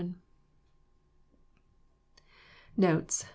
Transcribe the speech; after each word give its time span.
Notes. 2.77 3.25